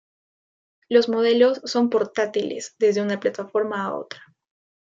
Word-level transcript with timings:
Los 0.89 1.09
modelos 1.09 1.61
son 1.63 1.91
portátiles 1.91 2.73
desde 2.79 3.03
una 3.03 3.19
plataforma 3.19 3.85
a 3.85 3.93
otra. 3.95 4.35